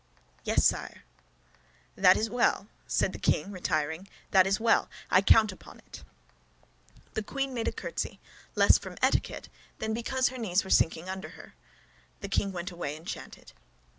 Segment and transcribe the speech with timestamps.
[0.43, 1.03] "Yes, sire."
[1.95, 6.03] "That is well," said the king, retiring, "that is well; I count upon it."
[7.13, 8.19] The queen made a curtsy,
[8.55, 11.53] less from etiquette than because her knees were sinking under her.
[12.21, 13.53] The king went away enchanted.